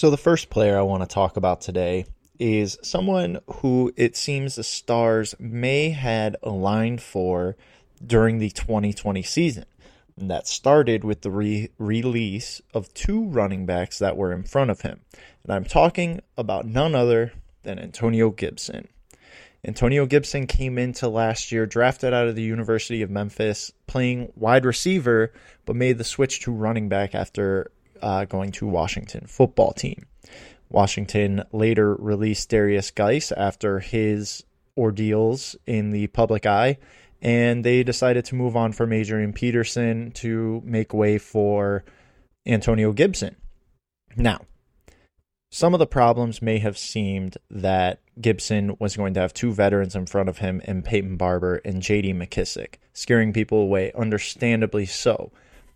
So, 0.00 0.08
the 0.08 0.16
first 0.16 0.48
player 0.48 0.78
I 0.78 0.80
want 0.80 1.02
to 1.02 1.14
talk 1.14 1.36
about 1.36 1.60
today 1.60 2.06
is 2.38 2.78
someone 2.82 3.38
who 3.56 3.92
it 3.98 4.16
seems 4.16 4.54
the 4.54 4.64
Stars 4.64 5.34
may 5.38 5.90
had 5.90 6.38
aligned 6.42 7.02
for 7.02 7.54
during 8.02 8.38
the 8.38 8.48
2020 8.48 9.22
season. 9.22 9.66
And 10.16 10.30
that 10.30 10.48
started 10.48 11.04
with 11.04 11.20
the 11.20 11.30
re- 11.30 11.68
release 11.76 12.62
of 12.72 12.94
two 12.94 13.26
running 13.26 13.66
backs 13.66 13.98
that 13.98 14.16
were 14.16 14.32
in 14.32 14.42
front 14.42 14.70
of 14.70 14.80
him. 14.80 15.00
And 15.44 15.52
I'm 15.52 15.66
talking 15.66 16.22
about 16.38 16.64
none 16.64 16.94
other 16.94 17.34
than 17.64 17.78
Antonio 17.78 18.30
Gibson. 18.30 18.88
Antonio 19.66 20.06
Gibson 20.06 20.46
came 20.46 20.78
into 20.78 21.10
last 21.10 21.52
year 21.52 21.66
drafted 21.66 22.14
out 22.14 22.26
of 22.26 22.36
the 22.36 22.42
University 22.42 23.02
of 23.02 23.10
Memphis, 23.10 23.70
playing 23.86 24.32
wide 24.34 24.64
receiver, 24.64 25.30
but 25.66 25.76
made 25.76 25.98
the 25.98 26.04
switch 26.04 26.40
to 26.40 26.52
running 26.52 26.88
back 26.88 27.14
after 27.14 27.70
uh, 28.02 28.24
going 28.24 28.52
to 28.52 28.66
Washington 28.66 29.26
football 29.26 29.72
team. 29.72 30.06
Washington 30.68 31.42
later 31.52 31.94
released 31.96 32.50
Derrius 32.50 32.94
Guice 32.94 33.32
after 33.32 33.80
his 33.80 34.44
ordeals 34.76 35.56
in 35.66 35.90
the 35.90 36.06
public 36.08 36.46
eye, 36.46 36.78
and 37.20 37.64
they 37.64 37.82
decided 37.82 38.24
to 38.26 38.34
move 38.34 38.56
on 38.56 38.72
from 38.72 38.92
Adrian 38.92 39.32
Peterson 39.32 40.12
to 40.12 40.62
make 40.64 40.94
way 40.94 41.18
for 41.18 41.84
Antonio 42.46 42.92
Gibson. 42.92 43.36
Now, 44.16 44.40
some 45.52 45.74
of 45.74 45.80
the 45.80 45.86
problems 45.86 46.40
may 46.40 46.58
have 46.60 46.78
seemed 46.78 47.36
that 47.50 48.00
Gibson 48.20 48.76
was 48.78 48.96
going 48.96 49.14
to 49.14 49.20
have 49.20 49.34
two 49.34 49.52
veterans 49.52 49.96
in 49.96 50.06
front 50.06 50.28
of 50.28 50.38
him 50.38 50.60
in 50.64 50.82
Peyton 50.82 51.16
Barber 51.16 51.56
and 51.64 51.82
JD 51.82 52.14
McKissic, 52.14 52.74
scaring 52.92 53.32
people 53.32 53.58
away, 53.60 53.92
understandably 53.96 54.86
so. 54.86 55.32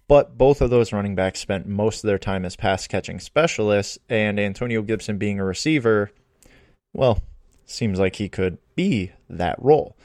But 0.06 0.36
both 0.36 0.60
of 0.60 0.70
those 0.70 0.92
running 0.92 1.14
backs 1.14 1.40
spent 1.40 1.66
most 1.66 2.04
of 2.04 2.08
their 2.08 2.18
time 2.18 2.44
as 2.44 2.56
pass 2.56 2.86
catching 2.86 3.20
specialists, 3.20 3.98
and 4.08 4.38
Antonio 4.38 4.82
Gibson 4.82 5.16
being 5.16 5.40
a 5.40 5.44
receiver, 5.44 6.10
well, 6.92 7.22
seems 7.64 7.98
like 7.98 8.16
he 8.16 8.28
could 8.28 8.58
be 8.74 9.12
that 9.30 9.56
role. 9.58 9.96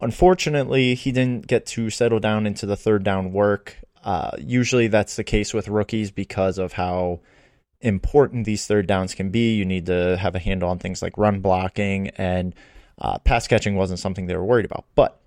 Unfortunately, 0.00 0.94
he 0.94 1.12
didn't 1.12 1.46
get 1.46 1.64
to 1.66 1.88
settle 1.88 2.20
down 2.20 2.46
into 2.46 2.66
the 2.66 2.76
third 2.76 3.04
down 3.04 3.32
work. 3.32 3.76
Uh, 4.04 4.32
usually 4.38 4.88
that's 4.88 5.16
the 5.16 5.24
case 5.24 5.54
with 5.54 5.68
rookies 5.68 6.10
because 6.10 6.58
of 6.58 6.72
how 6.72 7.20
important 7.80 8.44
these 8.44 8.66
third 8.66 8.86
downs 8.86 9.14
can 9.14 9.30
be. 9.30 9.54
You 9.54 9.64
need 9.64 9.86
to 9.86 10.16
have 10.18 10.34
a 10.34 10.40
handle 10.40 10.68
on 10.68 10.78
things 10.78 11.00
like 11.00 11.16
run 11.16 11.40
blocking, 11.40 12.08
and 12.10 12.54
uh, 12.98 13.18
pass 13.20 13.48
catching 13.48 13.76
wasn't 13.76 14.00
something 14.00 14.26
they 14.26 14.36
were 14.36 14.44
worried 14.44 14.66
about. 14.66 14.84
But 14.94 15.21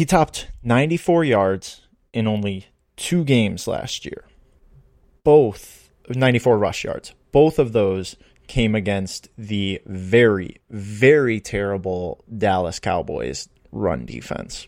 he 0.00 0.06
topped 0.06 0.50
94 0.62 1.24
yards 1.24 1.86
in 2.14 2.26
only 2.26 2.68
two 2.96 3.22
games 3.22 3.66
last 3.66 4.06
year. 4.06 4.24
Both 5.24 5.92
94 6.08 6.56
rush 6.56 6.84
yards. 6.84 7.12
Both 7.32 7.58
of 7.58 7.74
those 7.74 8.16
came 8.46 8.74
against 8.74 9.28
the 9.36 9.82
very, 9.84 10.56
very 10.70 11.38
terrible 11.38 12.24
Dallas 12.34 12.78
Cowboys 12.78 13.50
run 13.72 14.06
defense. 14.06 14.66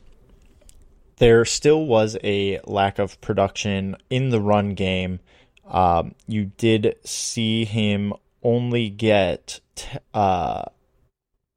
There 1.17 1.47
still 1.47 1.87
was 1.87 2.19
a 2.23 2.61
lack 2.67 2.99
of 2.99 3.19
production 3.23 3.97
in 4.11 4.29
the 4.29 4.41
run 4.43 4.75
game. 4.75 5.19
Um, 5.67 6.15
you 6.27 6.53
did 6.59 6.97
see 7.05 7.65
him 7.65 8.13
only 8.43 8.91
get 8.91 9.61
t- 9.77 9.97
uh, 10.13 10.65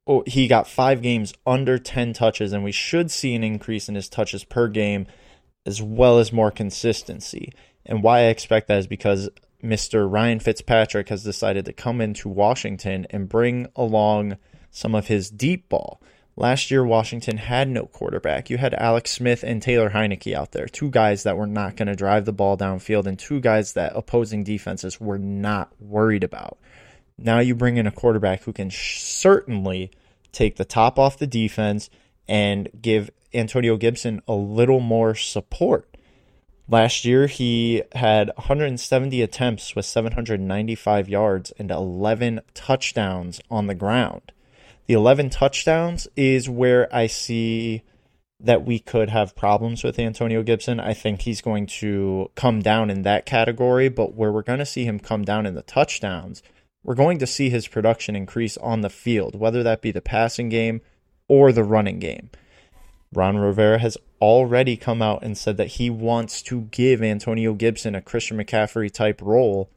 oh, 0.08 0.24
he 0.28 0.48
got 0.48 0.68
five 0.68 1.02
games 1.02 1.34
under 1.46 1.78
10 1.78 2.14
touches, 2.14 2.54
and 2.54 2.64
we 2.64 2.72
should 2.72 3.10
see 3.12 3.34
an 3.36 3.44
increase 3.44 3.90
in 3.90 3.96
his 3.96 4.10
touches 4.10 4.44
per 4.44 4.68
game 4.68 5.08
as 5.66 5.82
well 5.82 6.20
as 6.20 6.32
more 6.32 6.52
consistency. 6.52 7.52
And 7.86 8.04
why 8.04 8.20
I 8.20 8.26
expect 8.26 8.68
that 8.68 8.80
is 8.80 8.88
because 8.88 9.30
Mr. 9.64 10.10
Ryan 10.10 10.40
Fitzpatrick 10.40 11.10
has 11.10 11.24
decided 11.24 11.66
to 11.66 11.74
come 11.74 12.02
into 12.02 12.30
Washington 12.30 13.08
and 13.10 13.30
bring 13.30 13.68
along 13.76 14.38
some 14.70 14.94
of 14.94 15.08
his 15.08 15.30
deep 15.30 15.70
ball. 15.70 16.02
Last 16.38 16.70
year, 16.70 16.84
Washington 16.84 17.38
had 17.38 17.70
no 17.70 17.86
quarterback. 17.86 18.50
You 18.50 18.58
had 18.58 18.74
Alex 18.74 19.12
Smith 19.12 19.42
and 19.42 19.62
Taylor 19.62 19.92
Heinicke 19.92 20.36
out 20.36 20.52
there, 20.52 20.66
two 20.66 20.90
guys 20.90 21.24
that 21.24 21.38
were 21.38 21.48
not 21.48 21.78
going 21.78 21.88
to 21.88 21.96
drive 21.96 22.26
the 22.26 22.34
ball 22.34 22.58
downfield, 22.58 23.06
and 23.06 23.18
two 23.18 23.40
guys 23.40 23.72
that 23.74 23.94
opposing 23.96 24.44
defenses 24.44 25.00
were 25.00 25.18
not 25.18 25.72
worried 25.80 26.26
about. 26.26 26.60
Now 27.18 27.40
you 27.40 27.56
bring 27.56 27.78
in 27.78 27.88
a 27.88 27.92
quarterback 27.92 28.44
who 28.44 28.54
can 28.54 28.70
certainly 28.72 29.92
take 30.32 30.58
the 30.58 30.66
top 30.66 31.00
off 31.00 31.18
the 31.18 31.28
defense 31.28 31.90
and 32.28 32.70
give 32.82 33.10
Antonio 33.34 33.78
Gibson 33.78 34.22
a 34.28 34.34
little 34.34 34.80
more 34.80 35.16
support. 35.16 35.96
Last 36.68 37.06
year, 37.06 37.28
he 37.28 37.84
had 37.94 38.32
170 38.36 39.22
attempts 39.22 39.76
with 39.76 39.86
795 39.86 41.08
yards 41.08 41.52
and 41.60 41.70
11 41.70 42.42
touchdowns 42.54 43.40
on 43.52 43.68
the 43.68 43.76
ground. 43.76 44.32
The 44.88 44.96
11 44.96 45.30
touchdowns 45.30 46.08
is 46.16 46.50
where 46.50 46.94
I 46.94 47.08
see 47.08 47.84
that 48.40 48.66
we 48.66 48.80
could 48.80 49.10
have 49.10 49.36
problems 49.36 49.84
with 49.84 50.00
Antonio 50.00 50.44
Gibson. 50.44 50.80
I 50.80 50.94
think 50.94 51.22
he's 51.22 51.42
going 51.42 51.68
to 51.68 52.32
come 52.36 52.62
down 52.62 52.90
in 52.90 53.04
that 53.04 53.26
category, 53.26 53.88
but 53.88 54.16
where 54.16 54.32
we're 54.32 54.42
going 54.42 54.60
to 54.60 54.66
see 54.66 54.86
him 54.86 55.00
come 55.00 55.24
down 55.24 55.46
in 55.46 55.54
the 55.54 55.62
touchdowns 55.62 56.42
we're 56.86 56.96
going 56.96 57.18
to 57.18 57.28
see 57.28 57.50
his 57.50 57.68
production 57.68 58.16
increase 58.16 58.58
on 58.58 58.82
the 58.82 58.90
field, 58.90 59.36
whether 59.36 59.64
that 59.64 59.82
be 59.82 59.92
the 59.92 60.02
passing 60.02 60.50
game 60.50 60.82
or 61.28 61.52
the 61.52 61.64
running 61.64 61.98
game. 61.98 62.30
Ron 63.12 63.38
Rivera 63.38 63.80
has 63.80 63.98
already 64.22 64.78
come 64.78 65.02
out 65.02 65.24
and 65.24 65.38
said 65.38 65.58
that 65.58 65.68
he 65.68 65.90
wants 65.90 66.44
to 66.44 66.62
give 66.72 67.02
Antonio 67.02 67.54
Gibson 67.54 67.96
a 67.96 68.02
Christian 68.02 68.38
McCaffrey 68.38 68.92
type 68.92 69.20
role. 69.22 69.72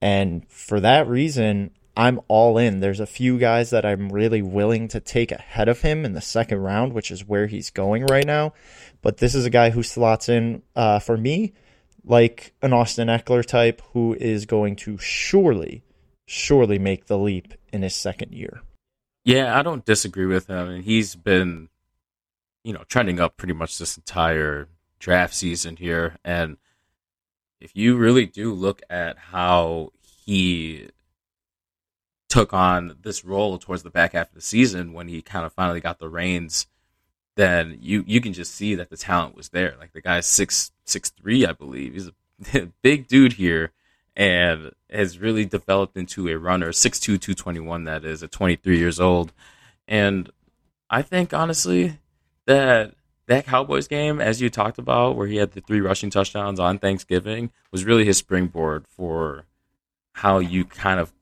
And 0.00 0.48
for 0.48 0.78
that 0.80 1.08
reason, 1.08 1.72
I'm 1.96 2.20
all 2.28 2.56
in. 2.56 2.78
There's 2.78 3.00
a 3.00 3.06
few 3.06 3.38
guys 3.38 3.70
that 3.70 3.84
I'm 3.84 4.10
really 4.10 4.42
willing 4.42 4.86
to 4.88 5.00
take 5.00 5.32
ahead 5.32 5.68
of 5.68 5.80
him 5.80 6.04
in 6.04 6.12
the 6.12 6.20
second 6.20 6.58
round, 6.58 6.92
which 6.92 7.10
is 7.10 7.26
where 7.26 7.48
he's 7.48 7.70
going 7.70 8.06
right 8.06 8.26
now. 8.26 8.52
But 9.02 9.16
this 9.16 9.34
is 9.34 9.44
a 9.44 9.50
guy 9.50 9.70
who 9.70 9.82
slots 9.82 10.28
in 10.28 10.62
uh, 10.76 11.00
for 11.00 11.16
me 11.16 11.52
like 12.04 12.52
an 12.62 12.72
Austin 12.72 13.08
Ekeler 13.08 13.44
type 13.44 13.82
who 13.92 14.14
is 14.14 14.46
going 14.46 14.76
to 14.76 14.98
surely 14.98 15.82
surely 16.26 16.78
make 16.78 17.06
the 17.06 17.18
leap 17.18 17.54
in 17.72 17.82
his 17.82 17.94
second 17.94 18.32
year. 18.32 18.62
Yeah, 19.24 19.58
I 19.58 19.62
don't 19.62 19.84
disagree 19.84 20.26
with 20.26 20.48
him. 20.48 20.68
And 20.68 20.84
he's 20.84 21.14
been, 21.14 21.68
you 22.62 22.72
know, 22.72 22.84
trending 22.88 23.20
up 23.20 23.36
pretty 23.36 23.54
much 23.54 23.78
this 23.78 23.96
entire 23.96 24.68
draft 24.98 25.34
season 25.34 25.76
here. 25.76 26.16
And 26.24 26.58
if 27.60 27.74
you 27.74 27.96
really 27.96 28.26
do 28.26 28.52
look 28.52 28.82
at 28.90 29.16
how 29.18 29.92
he 30.02 30.88
took 32.28 32.52
on 32.52 32.96
this 33.02 33.24
role 33.24 33.58
towards 33.58 33.82
the 33.82 33.90
back 33.90 34.12
half 34.12 34.28
of 34.28 34.34
the 34.34 34.40
season 34.40 34.92
when 34.92 35.08
he 35.08 35.22
kind 35.22 35.46
of 35.46 35.52
finally 35.52 35.80
got 35.80 35.98
the 35.98 36.08
reins, 36.08 36.66
then 37.36 37.78
you 37.80 38.04
you 38.06 38.20
can 38.20 38.32
just 38.32 38.54
see 38.54 38.74
that 38.74 38.90
the 38.90 38.96
talent 38.96 39.36
was 39.36 39.50
there. 39.50 39.74
Like 39.78 39.92
the 39.92 40.00
guy's 40.00 40.26
six 40.26 40.72
six 40.84 41.10
three, 41.10 41.46
I 41.46 41.52
believe. 41.52 41.94
He's 41.94 42.10
a 42.54 42.70
big 42.82 43.08
dude 43.08 43.34
here 43.34 43.72
and 44.16 44.72
has 44.90 45.18
really 45.18 45.44
developed 45.44 45.96
into 45.96 46.28
a 46.28 46.38
runner, 46.38 46.70
6'2", 46.70 47.00
221 47.00 47.84
that 47.84 48.04
is, 48.04 48.22
at 48.22 48.30
23 48.30 48.78
years 48.78 49.00
old. 49.00 49.32
And 49.88 50.30
I 50.88 51.02
think, 51.02 51.34
honestly, 51.34 51.98
that 52.46 52.94
that 53.26 53.46
Cowboys 53.46 53.88
game, 53.88 54.20
as 54.20 54.40
you 54.40 54.50
talked 54.50 54.78
about, 54.78 55.16
where 55.16 55.26
he 55.26 55.36
had 55.36 55.52
the 55.52 55.60
three 55.60 55.80
rushing 55.80 56.10
touchdowns 56.10 56.60
on 56.60 56.78
Thanksgiving, 56.78 57.50
was 57.72 57.84
really 57.84 58.04
his 58.04 58.18
springboard 58.18 58.84
for 58.88 59.44
how 60.12 60.38
you 60.38 60.64
kind 60.64 61.00
of 61.00 61.12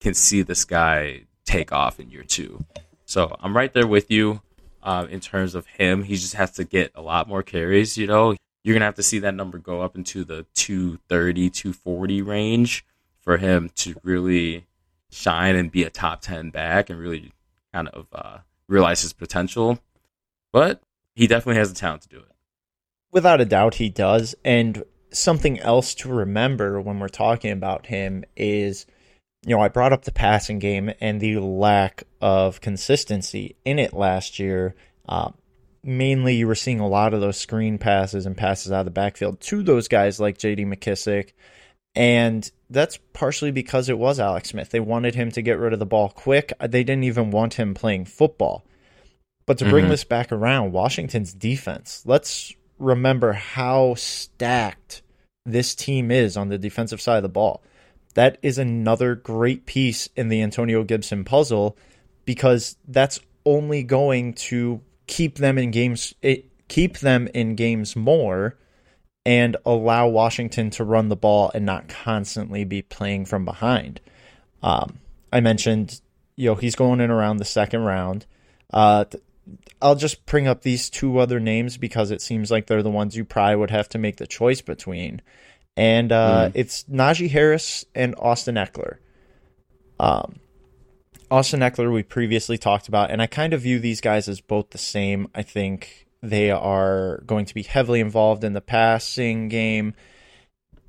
can 0.00 0.14
see 0.14 0.42
this 0.42 0.64
guy 0.64 1.24
take 1.44 1.72
off 1.72 2.00
in 2.00 2.10
year 2.10 2.22
two. 2.24 2.64
So 3.04 3.36
I'm 3.40 3.56
right 3.56 3.72
there 3.72 3.86
with 3.86 4.10
you 4.10 4.40
uh, 4.82 5.06
in 5.10 5.20
terms 5.20 5.54
of 5.54 5.66
him. 5.66 6.02
He 6.02 6.16
just 6.16 6.34
has 6.34 6.52
to 6.52 6.64
get 6.64 6.90
a 6.94 7.02
lot 7.02 7.28
more 7.28 7.42
carries. 7.42 7.96
You 7.96 8.06
know, 8.06 8.34
you're 8.66 8.74
going 8.74 8.80
to 8.80 8.86
have 8.86 8.96
to 8.96 9.02
see 9.04 9.20
that 9.20 9.36
number 9.36 9.58
go 9.58 9.80
up 9.80 9.94
into 9.94 10.24
the 10.24 10.44
230, 10.54 11.50
240 11.50 12.20
range 12.20 12.84
for 13.20 13.36
him 13.36 13.70
to 13.76 13.94
really 14.02 14.66
shine 15.08 15.54
and 15.54 15.70
be 15.70 15.84
a 15.84 15.90
top 15.90 16.20
10 16.20 16.50
back 16.50 16.90
and 16.90 16.98
really 16.98 17.30
kind 17.72 17.86
of 17.86 18.08
uh, 18.12 18.38
realize 18.66 19.02
his 19.02 19.12
potential. 19.12 19.78
But 20.52 20.82
he 21.14 21.28
definitely 21.28 21.60
has 21.60 21.72
the 21.72 21.78
talent 21.78 22.02
to 22.02 22.08
do 22.08 22.18
it. 22.18 22.32
Without 23.12 23.40
a 23.40 23.44
doubt, 23.44 23.76
he 23.76 23.88
does. 23.88 24.34
And 24.44 24.82
something 25.12 25.60
else 25.60 25.94
to 25.94 26.08
remember 26.08 26.80
when 26.80 26.98
we're 26.98 27.06
talking 27.06 27.52
about 27.52 27.86
him 27.86 28.24
is 28.36 28.84
you 29.46 29.54
know, 29.54 29.62
I 29.62 29.68
brought 29.68 29.92
up 29.92 30.02
the 30.02 30.10
passing 30.10 30.58
game 30.58 30.90
and 31.00 31.20
the 31.20 31.38
lack 31.38 32.02
of 32.20 32.60
consistency 32.60 33.54
in 33.64 33.78
it 33.78 33.94
last 33.94 34.40
year. 34.40 34.74
Uh, 35.08 35.30
mainly 35.86 36.34
you 36.34 36.46
were 36.46 36.54
seeing 36.54 36.80
a 36.80 36.88
lot 36.88 37.14
of 37.14 37.20
those 37.20 37.36
screen 37.36 37.78
passes 37.78 38.26
and 38.26 38.36
passes 38.36 38.72
out 38.72 38.80
of 38.80 38.84
the 38.86 38.90
backfield 38.90 39.40
to 39.40 39.62
those 39.62 39.88
guys 39.88 40.18
like 40.18 40.38
JD 40.38 40.66
McKissic. 40.66 41.32
And 41.94 42.50
that's 42.68 42.98
partially 43.12 43.52
because 43.52 43.88
it 43.88 43.98
was 43.98 44.20
Alex 44.20 44.50
Smith. 44.50 44.70
They 44.70 44.80
wanted 44.80 45.14
him 45.14 45.30
to 45.30 45.42
get 45.42 45.58
rid 45.58 45.72
of 45.72 45.78
the 45.78 45.86
ball 45.86 46.10
quick. 46.10 46.52
They 46.60 46.84
didn't 46.84 47.04
even 47.04 47.30
want 47.30 47.54
him 47.54 47.72
playing 47.72 48.04
football. 48.04 48.66
But 49.46 49.58
to 49.58 49.70
bring 49.70 49.84
mm-hmm. 49.84 49.92
this 49.92 50.04
back 50.04 50.32
around, 50.32 50.72
Washington's 50.72 51.32
defense, 51.32 52.02
let's 52.04 52.52
remember 52.78 53.32
how 53.32 53.94
stacked 53.94 55.02
this 55.46 55.74
team 55.74 56.10
is 56.10 56.36
on 56.36 56.48
the 56.48 56.58
defensive 56.58 57.00
side 57.00 57.18
of 57.18 57.22
the 57.22 57.28
ball. 57.28 57.62
That 58.14 58.38
is 58.42 58.58
another 58.58 59.14
great 59.14 59.64
piece 59.64 60.08
in 60.16 60.28
the 60.28 60.42
Antonio 60.42 60.82
Gibson 60.82 61.24
puzzle 61.24 61.76
because 62.24 62.76
that's 62.88 63.20
only 63.44 63.84
going 63.84 64.34
to 64.34 64.80
keep 65.06 65.36
them 65.36 65.58
in 65.58 65.70
games 65.70 66.14
it, 66.22 66.50
keep 66.68 66.98
them 66.98 67.28
in 67.34 67.54
games 67.54 67.96
more 67.96 68.56
and 69.24 69.56
allow 69.66 70.06
Washington 70.06 70.70
to 70.70 70.84
run 70.84 71.08
the 71.08 71.16
ball 71.16 71.50
and 71.52 71.66
not 71.66 71.88
constantly 71.88 72.64
be 72.64 72.80
playing 72.80 73.24
from 73.24 73.44
behind. 73.44 74.00
Um, 74.62 75.00
I 75.32 75.40
mentioned, 75.40 76.00
you 76.36 76.50
know, 76.50 76.54
he's 76.54 76.76
going 76.76 77.00
in 77.00 77.10
around 77.10 77.38
the 77.38 77.44
second 77.44 77.80
round. 77.80 78.24
Uh, 78.72 79.04
I'll 79.82 79.96
just 79.96 80.24
bring 80.26 80.46
up 80.46 80.62
these 80.62 80.88
two 80.88 81.18
other 81.18 81.40
names 81.40 81.76
because 81.76 82.12
it 82.12 82.22
seems 82.22 82.52
like 82.52 82.66
they're 82.66 82.84
the 82.84 82.90
ones 82.90 83.16
you 83.16 83.24
probably 83.24 83.56
would 83.56 83.70
have 83.70 83.88
to 83.90 83.98
make 83.98 84.16
the 84.16 84.28
choice 84.28 84.60
between. 84.60 85.22
And 85.76 86.12
uh, 86.12 86.48
mm. 86.48 86.52
it's 86.54 86.84
Najee 86.84 87.30
Harris 87.30 87.84
and 87.94 88.14
Austin 88.18 88.54
Ekeler. 88.54 88.98
Um, 89.98 90.36
Austin 91.28 91.60
Ekeler, 91.60 91.92
we 91.92 92.04
previously 92.04 92.56
talked 92.56 92.86
about, 92.86 93.10
and 93.10 93.20
I 93.20 93.26
kind 93.26 93.52
of 93.52 93.62
view 93.62 93.80
these 93.80 94.00
guys 94.00 94.28
as 94.28 94.40
both 94.40 94.70
the 94.70 94.78
same. 94.78 95.28
I 95.34 95.42
think 95.42 96.06
they 96.22 96.52
are 96.52 97.22
going 97.26 97.46
to 97.46 97.54
be 97.54 97.64
heavily 97.64 97.98
involved 97.98 98.44
in 98.44 98.52
the 98.52 98.60
passing 98.60 99.48
game. 99.48 99.94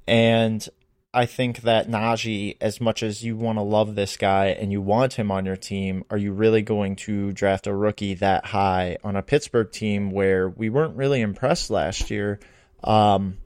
And 0.07 0.67
I 1.11 1.25
think 1.25 1.61
that 1.61 1.89
Najee, 1.89 2.57
as 2.61 2.79
much 2.79 3.01
as 3.01 3.23
you 3.23 3.35
want 3.35 3.57
to 3.57 3.63
love 3.63 3.95
this 3.95 4.15
guy 4.15 4.47
and 4.47 4.71
you 4.71 4.79
want 4.79 5.13
him 5.13 5.31
on 5.31 5.43
your 5.45 5.55
team, 5.55 6.03
are 6.11 6.17
you 6.17 6.31
really 6.33 6.61
going 6.61 6.97
to 6.97 7.31
draft 7.31 7.65
a 7.65 7.73
rookie 7.73 8.13
that 8.15 8.45
high 8.45 8.97
on 9.03 9.15
a 9.15 9.23
Pittsburgh 9.23 9.71
team 9.71 10.11
where 10.11 10.47
we 10.47 10.69
weren't 10.69 10.95
really 10.95 11.21
impressed 11.21 11.71
last 11.71 12.11
year, 12.11 12.39
um, 12.83 13.39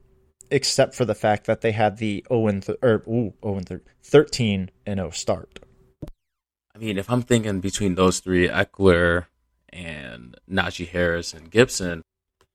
except 0.50 0.96
for 0.96 1.06
the 1.06 1.16
fact 1.16 1.46
that 1.46 1.62
they 1.62 1.72
had 1.72 1.98
the 1.98 2.26
0 2.28 2.60
th- 2.60 2.78
or 2.82 3.04
ooh, 3.08 3.34
0 3.42 3.80
13 4.04 4.70
and 4.86 4.98
0 5.00 5.10
start? 5.12 5.62
I 6.74 6.78
mean, 6.78 6.98
if 6.98 7.10
I'm 7.10 7.22
thinking 7.22 7.60
between 7.60 7.96
those 7.96 8.20
three, 8.20 8.48
Ekeler 8.48 9.26
and 9.70 10.36
Najee 10.50 10.88
Harris 10.88 11.34
and 11.34 11.52
Gibson, 11.52 12.04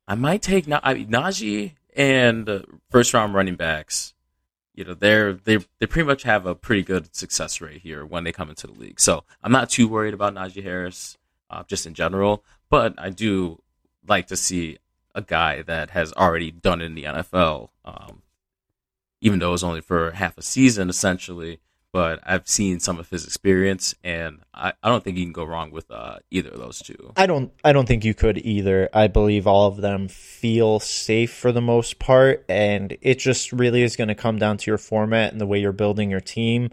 I 0.09 0.15
might 0.15 0.43
take 0.43 0.67
I 0.71 0.95
mean, 0.95 1.09
Najee 1.09 1.73
and 1.95 2.65
first 2.91 3.13
round 3.15 3.35
running 3.35 3.57
backs. 3.57 4.15
You 4.75 4.85
know, 4.85 4.95
they're 4.95 5.33
they 5.33 5.59
they 5.79 5.87
pretty 5.87 6.07
much 6.07 6.23
have 6.25 6.47
a 6.47 6.55
pretty 6.55 6.83
good 6.83 7.15
success 7.15 7.61
rate 7.61 7.81
here 7.81 8.05
when 8.05 8.25
they 8.25 8.33
come 8.33 8.51
into 8.51 8.67
the 8.67 8.79
league. 8.79 9.01
So 9.01 9.25
I'm 9.43 9.53
not 9.53 9.71
too 9.71 9.89
worried 9.89 10.15
about 10.15 10.35
Najee 10.35 10.63
Harris, 10.63 11.17
uh, 11.51 11.65
just 11.67 11.87
in 11.87 11.95
general. 11.95 12.45
But 12.69 12.95
I 12.99 13.11
do 13.11 13.63
like 14.07 14.27
to 14.29 14.37
see 14.37 14.79
a 15.15 15.23
guy 15.23 15.63
that 15.63 15.91
has 15.91 16.13
already 16.13 16.51
done 16.51 16.83
it 16.83 16.87
in 16.87 16.95
the 16.95 17.05
NFL, 17.05 17.71
um, 17.85 18.23
even 19.21 19.39
though 19.39 19.49
it 19.49 19.53
was 19.53 19.65
only 19.65 19.81
for 19.81 20.11
half 20.11 20.37
a 20.37 20.43
season, 20.43 20.91
essentially 20.91 21.61
but 21.97 22.21
I've 22.27 22.47
seen 22.47 22.79
some 22.79 22.99
of 22.99 23.09
his 23.09 23.25
experience, 23.25 23.95
and 24.05 24.41
I, 24.53 24.75
I 24.83 24.91
don't 24.91 25.03
think 25.03 25.17
you 25.17 25.25
can 25.25 25.33
go 25.33 25.45
wrong 25.45 25.71
with 25.71 25.91
uh, 25.91 26.19
either 26.31 26.51
of 26.51 26.59
those 26.59 26.81
two. 26.81 27.15
I 27.17 27.25
don't 27.25 27.51
I 27.65 27.73
don't 27.73 27.89
think 27.89 28.05
you 28.05 28.13
could 28.13 28.37
either. 28.37 28.91
I 28.93 29.07
believe 29.07 29.47
all 29.47 29.67
of 29.67 29.79
them 29.79 30.09
feel 30.09 30.79
safe 30.79 31.33
for 31.33 31.53
the 31.53 31.63
most 31.63 31.99
part, 31.99 32.45
and 32.51 32.99
it 33.01 33.19
just 33.19 33.51
really 33.51 33.83
is 33.83 33.97
going 33.97 34.09
to 34.09 34.15
come 34.15 34.39
down 34.39 34.59
to 34.59 34.71
your 34.71 34.77
format 34.77 35.33
and 35.33 35.41
the 35.41 35.47
way 35.47 35.59
you're 35.59 35.73
building 35.73 36.11
your 36.11 36.21
team. 36.21 36.69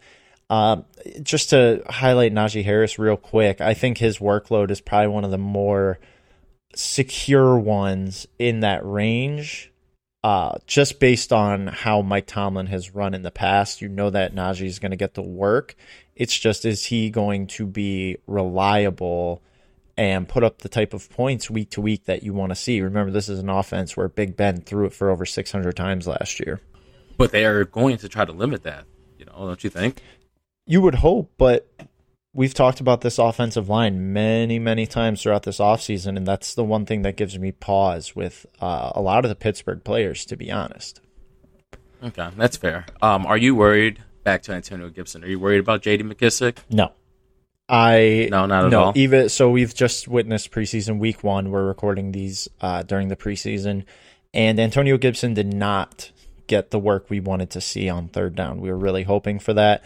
Um, 0.50 0.84
just 1.22 1.52
to 1.52 1.84
highlight 1.88 2.34
Najee 2.34 2.66
Harris 2.66 3.00
real 3.00 3.16
quick, 3.16 3.62
I 3.62 3.76
think 3.76 4.00
his 4.00 4.18
workload 4.18 4.72
is 4.72 4.82
probably 4.82 5.08
one 5.08 5.24
of 5.24 5.32
the 5.32 5.38
more 5.38 6.00
secure 6.76 7.58
ones 7.58 8.28
in 8.38 8.60
that 8.60 8.86
range 8.86 9.72
uh, 10.24 10.58
just 10.68 11.00
based 11.00 11.34
on 11.34 11.68
how 11.68 12.02
Mike 12.02 12.28
Tomlin 12.28 12.68
has 12.68 12.96
run 12.96 13.14
in 13.14 13.24
the 13.24 13.32
past, 13.32 13.82
you 13.82 13.90
know 13.90 14.10
that 14.10 14.34
Najee 14.34 14.66
is 14.66 14.80
going 14.80 14.92
to 14.92 14.98
get 14.98 15.16
the 15.16 15.22
work. 15.22 15.76
It's 16.16 16.38
just 16.38 16.64
is 16.64 16.86
he 16.86 17.10
going 17.10 17.48
to 17.48 17.66
be 17.66 18.18
reliable 18.26 19.42
and 19.98 20.28
put 20.28 20.44
up 20.44 20.60
the 20.60 20.70
type 20.70 20.94
of 20.94 21.10
points 21.10 21.50
week 21.50 21.72
to 21.72 21.82
week 21.82 22.06
that 22.06 22.24
you 22.24 22.34
want 22.34 22.52
to 22.52 22.56
see? 22.56 22.82
Remember, 22.82 23.12
this 23.12 23.28
is 23.28 23.40
an 23.40 23.50
offense 23.50 23.98
where 23.98 24.08
Big 24.08 24.38
Ben 24.38 24.62
threw 24.62 24.86
it 24.86 24.94
for 24.94 25.10
over 25.10 25.26
600 25.26 25.76
times 25.76 26.08
last 26.08 26.40
year. 26.40 26.62
But 27.18 27.32
they 27.32 27.46
are 27.46 27.66
going 27.66 27.98
to 27.98 28.10
try 28.10 28.26
to 28.26 28.32
limit 28.32 28.64
that, 28.64 28.86
you 29.20 29.26
know, 29.26 29.34
don't 29.38 29.64
you 29.64 29.70
think? 29.70 30.02
You 30.66 30.82
would 30.82 30.96
hope, 30.96 31.32
but 31.38 31.68
we've 32.34 32.54
talked 32.54 32.80
about 32.80 33.02
this 33.02 33.20
offensive 33.20 33.70
line 33.70 34.14
many, 34.14 34.60
many 34.60 34.86
times 34.86 35.22
throughout 35.22 35.44
this 35.44 35.60
offseason, 35.60 36.18
and 36.18 36.28
that's 36.28 36.56
the 36.56 36.64
one 36.64 36.86
thing 36.86 37.04
that 37.04 37.16
gives 37.16 37.38
me 37.38 37.52
pause 37.52 38.16
with 38.16 38.46
uh, 38.60 38.92
a 38.96 39.02
lot 39.02 39.24
of 39.24 39.30
the 39.30 39.36
Pittsburgh 39.36 39.84
players, 39.84 40.26
to 40.26 40.36
be 40.36 40.52
honest. 40.52 41.00
Okay, 42.04 42.30
that's 42.36 42.58
fair. 42.58 42.86
Um, 43.02 43.26
are 43.26 43.38
you 43.38 43.56
worried? 43.56 44.04
Back 44.24 44.44
to 44.44 44.54
Antonio 44.54 44.90
Gibson. 44.90 45.24
Are 45.24 45.28
you 45.28 45.40
worried 45.40 45.60
about 45.60 45.82
J.D. 45.82 46.04
McKissic? 46.04 46.58
No, 46.70 46.92
I 47.70 48.28
no, 48.32 48.46
not 48.46 48.66
at 48.66 48.72
no, 48.72 48.84
all. 48.86 48.94
Even 48.96 49.30
so, 49.30 49.50
we've 49.50 49.74
just 49.74 50.08
witnessed 50.08 50.52
preseason 50.52 51.00
week 51.00 51.24
one. 51.24 51.50
We're 51.52 51.66
recording 51.66 52.12
these 52.12 52.50
uh, 52.62 52.84
during 52.84 53.08
the 53.08 53.16
preseason, 53.16 53.86
and 54.34 54.60
Antonio 54.60 54.98
Gibson 54.98 55.34
did 55.34 55.54
not 55.54 56.12
get 56.48 56.72
the 56.72 56.80
work 56.80 57.10
we 57.10 57.20
wanted 57.20 57.50
to 57.52 57.62
see 57.62 57.90
on 57.90 58.10
third 58.10 58.36
down. 58.36 58.60
We 58.60 58.70
were 58.70 58.78
really 58.78 59.04
hoping 59.04 59.40
for 59.40 59.54
that. 59.54 59.84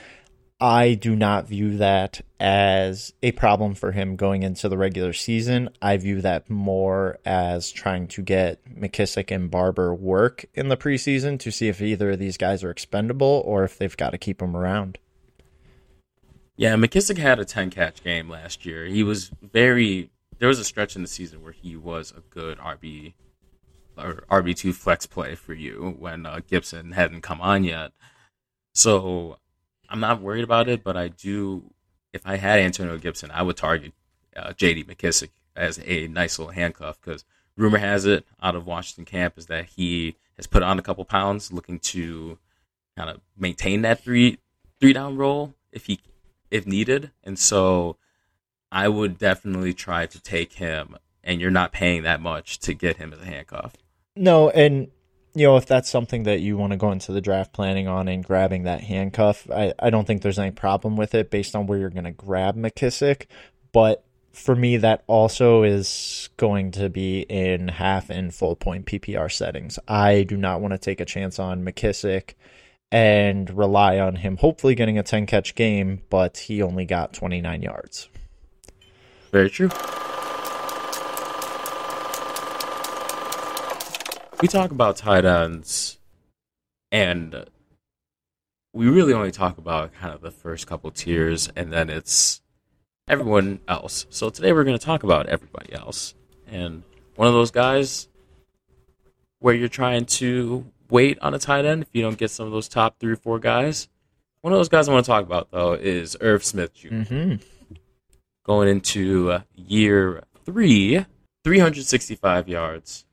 I 0.60 0.96
do 0.96 1.16
not 1.16 1.48
view 1.48 1.78
that 1.78 2.22
as 2.40 3.14
a 3.22 3.32
problem 3.34 3.76
for 3.76 3.92
him 3.92 4.16
going 4.16 4.42
into 4.42 4.68
the 4.68 4.78
regular 4.78 5.14
season. 5.14 5.70
I 5.84 5.98
view 5.98 6.20
that 6.22 6.50
more 6.50 7.20
as 7.26 7.72
trying 7.72 8.08
to 8.10 8.24
get 8.24 8.64
McKissic 8.66 9.30
and 9.30 9.52
Barber 9.52 9.94
work 9.94 10.46
in 10.56 10.70
the 10.70 10.78
preseason 10.78 11.40
to 11.40 11.52
see 11.52 11.68
if 11.68 11.80
either 11.80 12.12
of 12.12 12.20
these 12.20 12.38
guys 12.38 12.64
are 12.64 12.72
expendable 12.72 13.44
or 13.46 13.64
if 13.64 13.78
they've 13.78 13.96
got 13.96 14.12
to 14.12 14.18
keep 14.18 14.40
them 14.40 14.58
around. 14.58 14.98
Yeah, 16.56 16.74
McKissic 16.74 17.20
had 17.20 17.40
a 17.40 17.46
10 17.46 17.70
catch 17.70 18.04
game 18.04 18.28
last 18.28 18.66
year. 18.66 18.86
He 18.86 19.04
was 19.04 19.30
very. 19.44 20.10
There 20.40 20.48
was 20.48 20.60
a 20.60 20.64
stretch 20.64 20.96
in 20.96 21.04
the 21.04 21.08
season 21.08 21.44
where 21.44 21.52
he 21.52 21.76
was 21.76 22.12
a 22.16 22.22
good 22.32 22.58
RB 22.58 23.14
or 23.96 24.24
RB2 24.30 24.74
flex 24.74 25.06
play 25.06 25.36
for 25.36 25.54
you 25.54 25.96
when 26.00 26.26
uh, 26.26 26.42
Gibson 26.48 26.94
hadn't 26.94 27.22
come 27.22 27.42
on 27.42 27.64
yet. 27.64 27.92
So 28.74 29.38
I'm 29.90 30.00
not 30.00 30.22
worried 30.22 30.44
about 30.44 30.70
it, 30.70 30.84
but 30.84 30.98
I 30.98 31.08
do. 31.10 31.72
If 32.14 32.22
I 32.26 32.38
had 32.38 32.60
Antonio 32.60 32.98
Gibson, 32.98 33.32
I 33.32 33.42
would 33.42 33.58
target 33.58 33.94
uh, 34.36 34.54
J.D. 34.54 34.86
McKissic 34.86 35.30
as 35.56 35.80
a 35.86 36.08
nice 36.08 36.40
little 36.40 36.54
handcuff 36.54 37.00
because 37.02 37.26
rumor 37.56 37.80
has 37.80 38.06
it 38.06 38.26
out 38.42 38.56
of 38.56 38.66
Washington 38.66 39.06
camp 39.06 39.38
is 39.38 39.48
that 39.48 39.66
he 39.66 40.16
has 40.38 40.48
put 40.48 40.64
on 40.64 40.80
a 40.80 40.82
couple 40.82 41.04
pounds, 41.04 41.52
looking 41.52 41.80
to 41.80 42.38
kind 42.96 43.10
of 43.10 43.20
maintain 43.38 43.82
that 43.82 44.04
three 44.04 44.40
three 44.80 44.94
down 44.94 45.18
role 45.18 45.56
if 45.72 45.86
he 45.86 46.00
if 46.50 46.66
needed, 46.66 47.12
and 47.24 47.38
so 47.38 47.98
I 48.72 48.88
would 48.88 49.18
definitely 49.18 49.74
try 49.74 50.06
to 50.06 50.22
take 50.22 50.54
him. 50.54 50.98
And 51.24 51.42
you're 51.42 51.52
not 51.52 51.74
paying 51.74 52.04
that 52.04 52.22
much 52.22 52.58
to 52.60 52.74
get 52.74 52.98
him 52.98 53.12
as 53.12 53.20
a 53.20 53.26
handcuff. 53.26 53.74
No, 54.16 54.50
and 54.50 54.88
you 55.38 55.46
know, 55.46 55.58
if 55.58 55.68
that's 55.68 55.88
something 55.88 56.24
that 56.24 56.40
you 56.40 56.58
want 56.58 56.72
to 56.72 56.78
go 56.78 56.92
into 56.92 57.12
the 57.12 57.22
draft 57.22 57.54
planning 57.54 57.88
on 57.88 58.08
and 58.08 58.24
grabbing 58.24 58.64
that 58.64 58.82
handcuff, 58.82 59.48
I, 59.52 59.72
I 59.78 59.92
don't 59.92 60.06
think 60.06 60.24
there's 60.24 60.40
any 60.40 60.50
problem 60.50 60.98
with 60.98 61.14
it 61.14 61.30
based 61.30 61.56
on 61.56 61.68
where 61.68 61.78
you're 61.78 61.92
going 61.92 62.06
to 62.06 62.12
grab 62.12 62.56
McKissic. 62.56 63.28
But 63.72 64.04
for 64.34 64.56
me, 64.56 64.78
that 64.78 65.04
also 65.06 65.62
is 65.62 66.30
going 66.38 66.72
to 66.72 66.90
be 66.90 67.22
in 67.22 67.68
half 67.68 68.10
and 68.10 68.34
full 68.34 68.56
point 68.56 68.88
PPR 68.88 69.32
settings. 69.32 69.78
I 69.88 70.24
do 70.24 70.38
not 70.38 70.60
want 70.60 70.72
to 70.72 70.80
take 70.80 71.00
a 71.00 71.06
chance 71.06 71.38
on 71.38 71.64
McKissic 71.64 72.34
and 72.92 73.56
rely 73.56 74.00
on 74.00 74.16
him 74.16 74.38
hopefully 74.38 74.74
getting 74.74 74.98
a 74.98 75.04
10 75.04 75.28
catch 75.28 75.54
game, 75.54 76.02
but 76.10 76.38
he 76.38 76.64
only 76.64 76.86
got 76.86 77.14
29 77.14 77.62
yards. 77.62 78.10
Very 79.32 79.52
true. 79.52 79.70
We 84.42 84.48
talk 84.48 84.72
about 84.72 84.98
tight 84.98 85.26
ends, 85.26 85.98
and 86.92 87.46
we 88.74 88.88
really 88.88 89.14
only 89.14 89.32
talk 89.32 89.58
about 89.58 89.94
kind 89.94 90.14
of 90.14 90.22
the 90.22 90.32
first 90.32 90.68
couple 90.68 90.92
tiers, 90.92 91.50
and 91.56 91.74
then 91.74 91.90
it's 91.90 92.42
everyone 93.08 93.60
else. 93.68 94.06
So 94.10 94.30
today 94.30 94.54
we're 94.54 94.64
going 94.64 94.78
to 94.78 94.86
talk 94.86 95.04
about 95.04 95.28
everybody 95.28 95.74
else, 95.74 96.14
and 96.48 96.84
one 97.16 97.28
of 97.28 97.34
those 97.34 97.52
guys 97.52 98.08
where 99.40 99.56
you're 99.56 99.68
trying 99.68 100.06
to 100.06 100.66
wait 100.90 101.18
on 101.22 101.34
a 101.34 101.40
tight 101.40 101.66
end 101.66 101.84
if 101.84 101.90
you 101.94 102.02
don't 102.02 102.18
get 102.18 102.32
some 102.32 102.46
of 102.46 102.52
those 102.52 102.68
top 102.68 103.00
three 103.00 103.14
or 103.14 103.18
four 103.18 103.40
guys. 103.40 103.88
One 104.42 104.54
of 104.54 104.60
those 104.60 104.70
guys 104.70 104.88
I 104.88 104.94
want 104.94 105.06
to 105.06 105.12
talk 105.12 105.26
about 105.26 105.52
though 105.52 105.74
is 105.74 106.16
Irv 106.22 106.44
Smith 106.44 106.74
Jr. 106.74 106.88
Mm-hmm. 106.88 107.36
Going 108.44 108.70
into 108.70 109.42
year 109.56 110.24
three, 110.46 111.06
365 111.44 112.48
yards, 112.48 113.06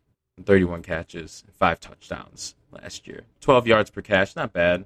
31 0.43 0.83
catches, 0.83 1.45
and 1.47 1.55
five 1.55 1.81
touchdowns 1.81 2.55
last 2.71 3.07
year. 3.07 3.23
12 3.41 3.67
yards 3.67 3.91
per 3.91 4.03
catch, 4.03 4.35
not 4.35 4.53
bad. 4.53 4.85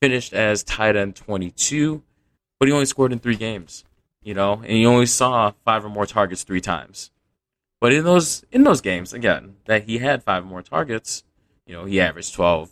Finished 0.00 0.32
as 0.32 0.62
tight 0.62 0.96
end 0.96 1.16
22, 1.16 2.02
but 2.58 2.68
he 2.68 2.72
only 2.72 2.86
scored 2.86 3.12
in 3.12 3.18
three 3.18 3.36
games. 3.36 3.84
You 4.22 4.34
know, 4.34 4.54
and 4.54 4.72
he 4.72 4.86
only 4.86 5.06
saw 5.06 5.52
five 5.64 5.84
or 5.84 5.88
more 5.88 6.06
targets 6.06 6.42
three 6.42 6.60
times. 6.60 7.10
But 7.80 7.92
in 7.92 8.04
those 8.04 8.44
in 8.50 8.64
those 8.64 8.80
games, 8.80 9.12
again, 9.12 9.56
that 9.66 9.84
he 9.84 9.98
had 9.98 10.22
five 10.24 10.42
or 10.42 10.46
more 10.46 10.62
targets, 10.62 11.22
you 11.66 11.74
know, 11.74 11.84
he 11.84 12.00
averaged 12.00 12.34
12 12.34 12.70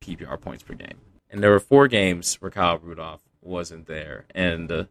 PPR 0.00 0.40
points 0.40 0.62
per 0.62 0.74
game. 0.74 0.98
And 1.30 1.42
there 1.42 1.50
were 1.50 1.60
four 1.60 1.88
games 1.88 2.36
where 2.36 2.50
Kyle 2.50 2.78
Rudolph 2.78 3.22
wasn't 3.42 3.86
there. 3.86 4.24
And 4.34 4.70
uh, 4.72 4.84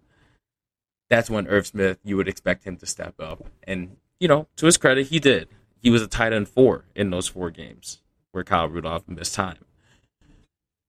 that's 1.10 1.30
when 1.30 1.48
Irv 1.48 1.68
Smith, 1.68 1.98
you 2.04 2.18
would 2.18 2.28
expect 2.28 2.66
him 2.66 2.78
to 2.78 2.86
step 2.86 3.20
up. 3.20 3.46
And, 3.64 3.98
you 4.20 4.28
know, 4.28 4.48
to 4.58 4.66
his 4.66 4.78
credit, 4.78 5.08
he 5.08 5.20
did. 5.20 5.50
He 5.82 5.90
was 5.90 6.02
a 6.02 6.08
tight 6.08 6.34
end 6.34 6.50
four 6.50 6.86
in 6.96 7.10
those 7.10 7.28
four 7.28 7.50
games 7.52 8.02
where 8.32 8.44
Kyle 8.44 8.68
Rudolph 8.68 9.08
missed 9.08 9.36
time. 9.36 9.58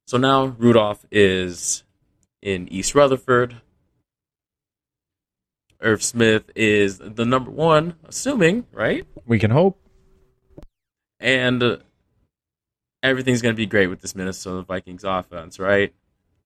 So 0.07 0.17
now 0.17 0.47
Rudolph 0.47 1.05
is 1.11 1.85
in 2.43 2.69
East 2.73 2.95
Rutherford. 2.95 3.57
Irv 5.81 6.03
Smith 6.03 6.51
is 6.57 6.99
the 6.99 7.25
number 7.25 7.51
one, 7.51 7.95
assuming, 8.05 8.67
right? 8.73 9.07
We 9.27 9.39
can 9.39 9.51
hope. 9.51 9.79
And 11.21 11.63
uh, 11.63 11.77
everything's 13.03 13.43
going 13.43 13.55
to 13.55 13.57
be 13.57 13.67
great 13.67 13.87
with 13.89 14.01
this 14.01 14.15
Minnesota 14.15 14.63
Vikings 14.63 15.05
offense, 15.05 15.59
right? 15.59 15.95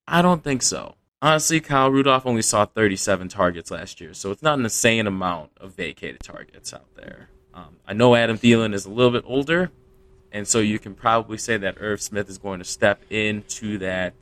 I 0.06 0.22
don't 0.22 0.44
think 0.44 0.62
so. 0.62 0.96
Honestly, 1.22 1.60
Kyle 1.60 1.90
Rudolph 1.90 2.26
only 2.26 2.42
saw 2.42 2.66
37 2.66 3.28
targets 3.28 3.70
last 3.70 4.00
year, 4.00 4.12
so 4.12 4.32
it's 4.32 4.42
not 4.42 4.58
an 4.58 4.64
insane 4.64 5.06
amount 5.06 5.52
of 5.58 5.74
vacated 5.74 6.20
targets 6.20 6.74
out 6.74 6.94
there. 6.96 7.28
Um, 7.54 7.76
I 7.86 7.92
know 7.92 8.14
Adam 8.14 8.38
Thielen 8.38 8.74
is 8.74 8.86
a 8.86 8.90
little 8.90 9.12
bit 9.12 9.24
older, 9.26 9.70
and 10.30 10.48
so 10.48 10.58
you 10.58 10.78
can 10.78 10.94
probably 10.94 11.38
say 11.38 11.56
that 11.58 11.76
Irv 11.80 12.00
Smith 12.00 12.28
is 12.28 12.38
going 12.38 12.58
to 12.58 12.64
step 12.64 13.02
into 13.10 13.78
that, 13.78 14.14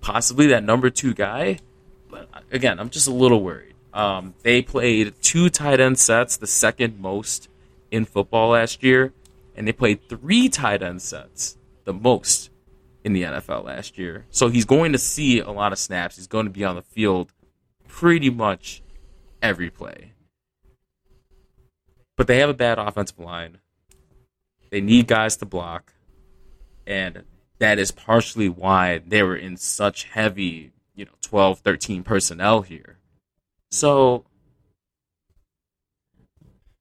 possibly 0.00 0.46
that 0.48 0.62
number 0.62 0.90
two 0.90 1.14
guy. 1.14 1.58
But 2.08 2.28
again, 2.50 2.78
I'm 2.78 2.90
just 2.90 3.08
a 3.08 3.12
little 3.12 3.42
worried. 3.42 3.74
Um, 3.92 4.34
they 4.42 4.62
played 4.62 5.14
two 5.22 5.50
tight 5.50 5.80
end 5.80 5.98
sets, 5.98 6.36
the 6.36 6.46
second 6.46 7.00
most 7.00 7.48
in 7.90 8.04
football 8.04 8.50
last 8.50 8.82
year, 8.82 9.12
and 9.56 9.66
they 9.66 9.72
played 9.72 10.08
three 10.08 10.48
tight 10.48 10.82
end 10.82 11.02
sets, 11.02 11.56
the 11.84 11.92
most 11.92 12.50
in 13.04 13.12
the 13.12 13.22
NFL 13.22 13.64
last 13.64 13.98
year. 13.98 14.26
So 14.30 14.48
he's 14.48 14.64
going 14.64 14.92
to 14.92 14.98
see 14.98 15.40
a 15.40 15.50
lot 15.50 15.72
of 15.72 15.78
snaps. 15.78 16.16
He's 16.16 16.26
going 16.26 16.46
to 16.46 16.50
be 16.50 16.64
on 16.64 16.76
the 16.76 16.82
field 16.82 17.32
pretty 17.88 18.30
much 18.30 18.82
every 19.42 19.70
play. 19.70 20.12
But 22.18 22.26
they 22.26 22.40
have 22.40 22.50
a 22.50 22.54
bad 22.54 22.78
offensive 22.78 23.20
line. 23.20 23.58
They 24.70 24.82
need 24.82 25.06
guys 25.06 25.36
to 25.36 25.46
block. 25.46 25.94
And 26.84 27.22
that 27.60 27.78
is 27.78 27.92
partially 27.92 28.48
why 28.48 28.98
they 29.06 29.22
were 29.22 29.36
in 29.36 29.56
such 29.56 30.04
heavy, 30.04 30.72
you 30.96 31.04
know, 31.04 31.12
12, 31.22 31.60
13 31.60 32.02
personnel 32.02 32.62
here. 32.62 32.98
So 33.70 34.24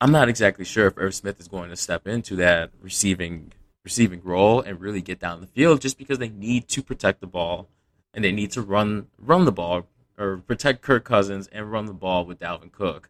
I'm 0.01 0.11
not 0.11 0.27
exactly 0.27 0.65
sure 0.65 0.87
if 0.87 0.97
Irv 0.97 1.13
Smith 1.13 1.39
is 1.39 1.47
going 1.47 1.69
to 1.69 1.75
step 1.75 2.07
into 2.07 2.35
that 2.37 2.71
receiving 2.81 3.53
receiving 3.83 4.21
role 4.23 4.59
and 4.59 4.81
really 4.81 5.01
get 5.01 5.19
down 5.19 5.39
the 5.39 5.47
field 5.47 5.79
just 5.79 5.97
because 5.97 6.17
they 6.17 6.27
need 6.29 6.67
to 6.67 6.83
protect 6.83 7.21
the 7.21 7.27
ball 7.27 7.69
and 8.13 8.25
they 8.25 8.31
need 8.31 8.51
to 8.51 8.61
run 8.61 9.07
run 9.17 9.45
the 9.45 9.51
ball 9.51 9.87
or 10.17 10.37
protect 10.37 10.81
Kirk 10.81 11.05
Cousins 11.05 11.47
and 11.47 11.71
run 11.71 11.85
the 11.85 11.93
ball 11.93 12.25
with 12.25 12.39
Dalvin 12.39 12.71
Cook, 12.71 13.09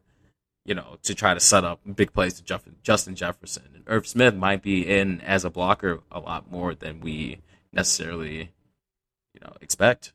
you 0.67 0.75
know, 0.75 0.97
to 1.01 1.15
try 1.15 1.33
to 1.33 1.39
set 1.39 1.63
up 1.63 1.79
big 1.95 2.13
plays 2.13 2.33
to 2.35 2.43
Jeff- 2.43 2.67
Justin 2.83 3.15
Jefferson. 3.15 3.63
And 3.73 3.83
Irv 3.87 4.05
Smith 4.05 4.35
might 4.35 4.61
be 4.61 4.85
in 4.85 5.21
as 5.21 5.45
a 5.45 5.49
blocker 5.49 6.01
a 6.11 6.19
lot 6.19 6.51
more 6.51 6.75
than 6.75 6.99
we 6.99 7.39
necessarily, 7.71 8.51
you 9.33 9.39
know, 9.41 9.53
expect. 9.61 10.11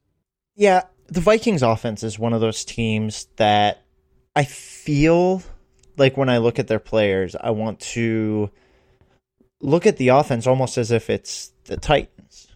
Yeah, 0.55 0.83
the 1.09 1.23
Vikings 1.23 1.63
offense 1.63 2.03
is 2.03 2.19
one 2.19 2.35
of 2.35 2.43
those 2.43 2.67
teams 2.67 3.29
that 3.37 3.83
I 4.37 4.45
feel 4.45 5.43
like 5.97 6.19
when 6.19 6.29
I 6.29 6.39
look 6.39 6.59
at 6.59 6.69
their 6.69 6.79
players, 6.79 7.35
I 7.35 7.51
want 7.51 7.81
to 7.81 8.51
look 9.63 9.87
at 9.87 9.97
the 9.97 10.09
offense 10.09 10.47
almost 10.47 10.77
as 10.77 10.91
if 10.91 11.09
it's 11.09 11.53
the 11.65 11.79
Titans. 11.79 12.49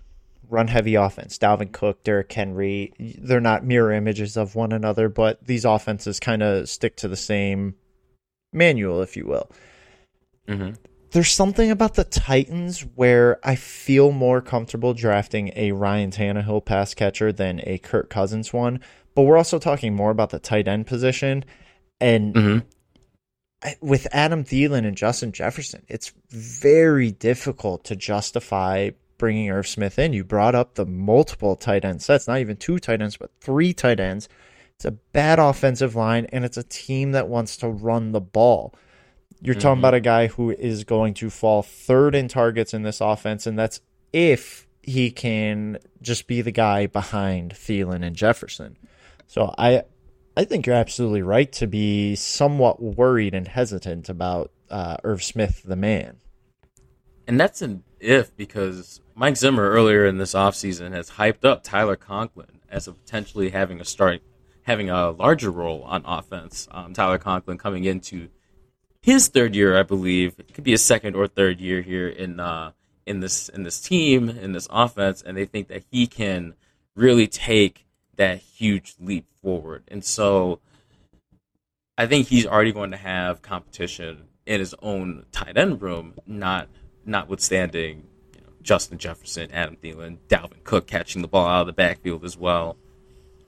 Run 0.49 0.69
heavy 0.69 0.95
offense. 0.95 1.39
Dalvin 1.39 1.73
Cook, 1.73 2.05
Derrick 2.05 2.33
Henry. 2.33 2.93
They're 2.99 3.41
not 3.41 3.65
mirror 3.65 3.93
images 3.93 4.37
of 4.37 4.55
one 4.55 4.73
another, 4.73 5.09
but 5.09 5.45
these 5.45 5.65
offenses 5.65 6.21
kind 6.21 6.43
of 6.43 6.69
stick 6.69 6.97
to 6.99 7.09
the 7.09 7.17
same 7.17 7.75
manual, 8.57 9.03
if 9.03 9.17
you 9.17 9.27
will. 9.27 9.51
Mm-hmm. 10.49 10.75
There's 11.13 11.31
something 11.31 11.71
about 11.71 11.95
the 11.95 12.05
Titans 12.05 12.81
where 12.95 13.39
I 13.45 13.55
feel 13.55 14.11
more 14.11 14.41
comfortable 14.41 14.93
drafting 14.93 15.53
a 15.55 15.73
Ryan 15.73 16.11
Tannehill 16.11 16.65
pass 16.65 16.95
catcher 16.95 17.33
than 17.33 17.61
a 17.65 17.79
Kirk 17.79 18.11
Cousins 18.11 18.53
one. 18.53 18.81
But 19.15 19.23
we're 19.23 19.39
also 19.39 19.59
talking 19.59 19.95
more 19.95 20.11
about 20.11 20.31
the 20.31 20.39
tight 20.39 20.69
end 20.69 20.87
position. 20.87 21.45
And 22.01 22.35
Mm-hmm. 22.35 23.69
with 23.81 24.07
Adam 24.13 24.45
Thielen 24.45 24.87
and 24.87 24.97
Justin 24.97 25.33
Jefferson, 25.33 25.85
it's 25.89 26.13
very 26.29 27.13
difficult 27.13 27.85
to 27.85 27.97
justify 27.97 28.91
bringing 29.17 29.51
Irv 29.51 29.67
Smith 29.67 29.99
in. 29.99 30.13
You 30.13 30.25
brought 30.25 30.55
up 30.55 30.75
the 30.75 30.85
multiple 30.85 31.57
tight 31.57 31.85
end 31.85 32.03
sets, 32.03 32.29
not 32.29 32.41
even 32.41 32.57
two 32.57 32.79
tight 32.79 33.01
ends, 33.01 33.17
but 33.17 33.31
three 33.41 33.73
tight 33.73 34.01
ends. 34.01 34.29
It's 34.77 34.85
a 34.85 34.91
bad 34.91 35.39
offensive 35.39 35.97
line, 35.97 36.27
and 36.27 36.45
it's 36.45 36.59
a 36.59 36.63
team 36.63 37.13
that 37.13 37.29
wants 37.29 37.57
to 37.59 37.69
run 37.69 38.13
the 38.13 38.21
ball. 38.21 38.75
You're 39.41 39.55
talking 39.55 39.77
Mhm. 39.77 39.81
about 39.81 39.95
a 39.95 40.01
guy 40.01 40.27
who 40.27 40.51
is 40.51 40.85
going 40.85 41.15
to 41.15 41.31
fall 41.31 41.63
third 41.63 42.15
in 42.15 42.29
targets 42.29 42.75
in 42.75 42.83
this 42.83 43.01
offense, 43.01 43.47
and 43.47 43.59
that's 43.59 43.81
if 44.13 44.67
he 44.83 45.11
can 45.11 45.79
just 46.03 46.27
be 46.27 46.43
the 46.43 46.53
guy 46.53 46.87
behind 46.87 47.55
Thielen 47.55 48.05
and 48.05 48.15
Jefferson. 48.15 48.77
So 49.27 49.55
I 49.59 49.85
I 50.39 50.45
think 50.45 50.67
you're 50.67 50.77
absolutely 50.77 51.23
right 51.23 51.51
to 51.53 51.67
be 51.67 52.15
somewhat 52.15 52.83
worried 52.83 53.35
and 53.35 53.49
hesitant 53.49 54.11
about 54.11 54.53
uh, 54.69 54.97
Irv 55.03 55.23
Smith, 55.23 55.63
the 55.65 55.77
man. 55.77 56.19
And 57.27 57.41
that's 57.41 57.63
an 57.63 57.83
if 57.99 58.37
because 58.37 59.01
Mike 59.15 59.37
Zimmer 59.39 59.71
earlier 59.71 60.05
in 60.05 60.19
this 60.19 60.35
offseason 60.35 60.93
has 60.93 61.13
hyped 61.13 61.45
up 61.45 61.63
Tyler 61.63 61.97
Conklin 61.97 62.61
as 62.71 62.87
a 62.87 62.93
potentially 62.93 63.51
having 63.51 63.81
a 63.81 63.85
start 63.85 64.21
having 64.67 64.91
a 64.91 65.11
larger 65.11 65.51
role 65.51 65.83
on 65.85 66.03
offense. 66.05 66.67
Um, 66.73 66.93
Tyler 66.93 67.19
Conklin 67.19 67.57
coming 67.57 67.85
into 67.85 68.29
his 69.01 69.29
third 69.29 69.55
year, 69.55 69.79
I 69.79 69.85
believe. 69.85 70.35
It 70.39 70.53
could 70.53 70.65
be 70.65 70.73
a 70.73 70.79
second 70.79 71.15
or 71.15 71.29
third 71.29 71.61
year 71.61 71.83
here 71.83 72.09
in 72.09 72.41
uh, 72.41 72.73
in 73.07 73.21
this 73.21 73.49
in 73.49 73.63
this 73.63 73.81
team, 73.81 74.29
in 74.29 74.53
this 74.53 74.67
offense, 74.71 75.23
and 75.23 75.37
they 75.37 75.45
think 75.45 75.69
that 75.69 75.85
he 75.91 76.09
can 76.09 76.55
really 76.97 77.29
take 77.29 77.87
that 78.17 78.39
huge 78.39 78.97
leap 78.99 79.27
forward. 79.41 79.85
And 79.87 80.05
so 80.05 80.59
I 81.97 82.07
think 82.07 82.27
he's 82.27 82.47
already 82.47 82.73
going 82.73 82.91
to 82.91 82.97
have 82.97 83.43
competition 83.43 84.25
in 84.47 84.59
his 84.59 84.75
own 84.83 85.27
tight 85.31 85.57
end 85.57 85.81
room, 85.81 86.15
not 86.27 86.69
notwithstanding 87.05 88.09
Justin 88.63 88.99
Jefferson, 88.99 89.53
Adam 89.53 89.77
Thielen, 89.77 90.19
Dalvin 90.29 90.65
Cook 90.65 90.89
catching 90.89 91.23
the 91.23 91.29
ball 91.29 91.47
out 91.47 91.61
of 91.61 91.67
the 91.69 91.73
backfield 91.73 92.25
as 92.25 92.37
well, 92.37 92.77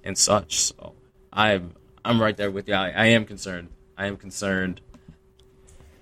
and 0.05 0.17
such. 0.17 0.61
So 0.61 0.95
I'm 1.33 1.75
I'm 2.05 2.21
right 2.21 2.37
there 2.37 2.51
with 2.51 2.69
you. 2.69 2.75
I, 2.75 2.91
I 2.91 3.07
am 3.07 3.25
concerned. 3.25 3.69
I 3.97 4.07
am 4.07 4.17
concerned, 4.17 4.81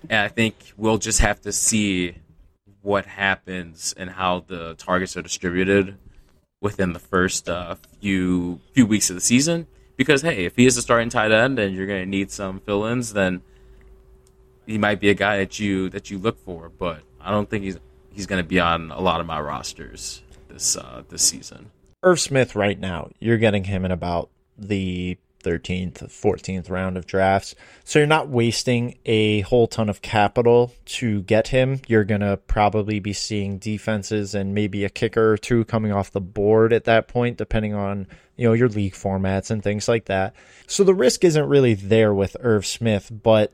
and 0.09 0.19
I 0.19 0.27
think 0.27 0.55
we'll 0.77 0.97
just 0.97 1.19
have 1.19 1.41
to 1.41 1.51
see 1.51 2.15
what 2.81 3.05
happens 3.05 3.93
and 3.97 4.09
how 4.09 4.45
the 4.47 4.75
targets 4.75 5.17
are 5.17 5.21
distributed 5.21 5.97
within 6.61 6.93
the 6.93 6.99
first 6.99 7.49
uh, 7.49 7.75
few 7.99 8.59
few 8.73 8.85
weeks 8.85 9.09
of 9.09 9.15
the 9.15 9.21
season. 9.21 9.67
Because 9.95 10.21
hey, 10.21 10.45
if 10.45 10.55
he 10.55 10.65
is 10.65 10.77
a 10.77 10.81
starting 10.81 11.09
tight 11.09 11.31
end 11.31 11.59
and 11.59 11.75
you're 11.75 11.87
going 11.87 12.03
to 12.03 12.09
need 12.09 12.31
some 12.31 12.59
fill-ins, 12.59 13.13
then 13.13 13.41
he 14.67 14.77
might 14.77 14.99
be 14.99 15.09
a 15.09 15.15
guy 15.15 15.37
that 15.37 15.59
you 15.59 15.89
that 15.89 16.11
you 16.11 16.17
look 16.17 16.39
for. 16.43 16.69
But 16.69 17.01
I 17.19 17.31
don't 17.31 17.49
think 17.49 17.63
he's 17.63 17.77
he's 18.11 18.27
going 18.27 18.41
to 18.41 18.47
be 18.47 18.59
on 18.59 18.91
a 18.91 19.01
lot 19.01 19.19
of 19.19 19.25
my 19.25 19.39
rosters 19.39 20.21
this 20.47 20.77
uh, 20.77 21.03
this 21.09 21.23
season. 21.23 21.71
Irv 22.03 22.19
Smith, 22.19 22.55
right 22.55 22.79
now, 22.79 23.09
you're 23.19 23.37
getting 23.37 23.63
him 23.65 23.83
in 23.83 23.91
about 23.91 24.29
the 24.57 25.17
13th, 25.43 26.03
14th 26.03 26.69
round 26.69 26.97
of 26.97 27.05
drafts. 27.05 27.55
So 27.83 27.99
you're 27.99 28.07
not 28.07 28.27
wasting 28.27 28.97
a 29.05 29.41
whole 29.41 29.67
ton 29.67 29.89
of 29.89 30.01
capital 30.01 30.73
to 30.85 31.21
get 31.23 31.49
him. 31.49 31.81
You're 31.87 32.03
going 32.03 32.21
to 32.21 32.37
probably 32.37 32.99
be 32.99 33.13
seeing 33.13 33.57
defenses 33.57 34.35
and 34.35 34.53
maybe 34.53 34.83
a 34.83 34.89
kicker 34.89 35.31
or 35.33 35.37
two 35.37 35.63
coming 35.65 35.91
off 35.91 36.11
the 36.11 36.21
board 36.21 36.73
at 36.73 36.85
that 36.85 37.07
point, 37.07 37.37
depending 37.37 37.73
on, 37.73 38.07
you 38.35 38.47
know, 38.47 38.53
your 38.53 38.69
league 38.69 38.93
formats 38.93 39.49
and 39.49 39.63
things 39.63 39.87
like 39.87 40.05
that. 40.05 40.35
So 40.65 40.83
the 40.83 40.95
risk 40.95 41.23
isn't 41.23 41.47
really 41.47 41.75
there 41.75 42.13
with 42.13 42.35
Irv 42.41 42.65
Smith, 42.65 43.09
but 43.11 43.53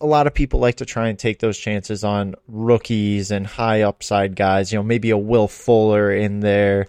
a 0.00 0.06
lot 0.06 0.26
of 0.26 0.34
people 0.34 0.60
like 0.60 0.76
to 0.76 0.86
try 0.86 1.08
and 1.08 1.18
take 1.18 1.40
those 1.40 1.58
chances 1.58 2.04
on 2.04 2.34
rookies 2.46 3.30
and 3.30 3.46
high 3.46 3.82
upside 3.82 4.34
guys, 4.34 4.72
you 4.72 4.78
know, 4.78 4.82
maybe 4.82 5.10
a 5.10 5.18
Will 5.18 5.48
Fuller 5.48 6.10
in 6.10 6.40
there. 6.40 6.86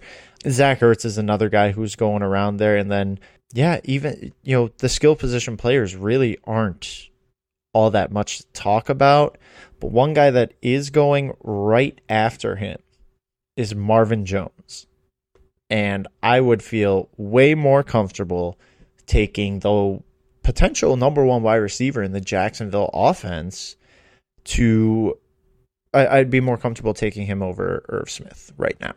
Zach 0.48 0.80
Ertz 0.80 1.04
is 1.04 1.18
another 1.18 1.48
guy 1.48 1.72
who's 1.72 1.96
going 1.96 2.22
around 2.22 2.56
there. 2.56 2.76
And 2.76 2.90
then, 2.90 3.18
yeah, 3.52 3.80
even, 3.84 4.32
you 4.42 4.56
know, 4.56 4.70
the 4.78 4.88
skill 4.88 5.16
position 5.16 5.56
players 5.56 5.94
really 5.94 6.38
aren't 6.44 7.08
all 7.72 7.90
that 7.90 8.10
much 8.10 8.38
to 8.38 8.46
talk 8.52 8.88
about. 8.88 9.38
But 9.80 9.92
one 9.92 10.14
guy 10.14 10.30
that 10.30 10.54
is 10.62 10.90
going 10.90 11.34
right 11.42 12.00
after 12.08 12.56
him 12.56 12.78
is 13.56 13.74
Marvin 13.74 14.24
Jones. 14.24 14.86
And 15.68 16.08
I 16.22 16.40
would 16.40 16.62
feel 16.62 17.08
way 17.16 17.54
more 17.54 17.82
comfortable 17.82 18.58
taking 19.06 19.60
the 19.60 20.02
potential 20.42 20.96
number 20.96 21.24
one 21.24 21.42
wide 21.42 21.56
receiver 21.56 22.02
in 22.02 22.12
the 22.12 22.20
Jacksonville 22.20 22.90
offense 22.92 23.76
to 24.44 25.18
I'd 25.92 26.30
be 26.30 26.40
more 26.40 26.56
comfortable 26.56 26.94
taking 26.94 27.26
him 27.26 27.42
over 27.42 27.84
Irv 27.88 28.08
Smith 28.08 28.52
right 28.56 28.76
now. 28.80 28.94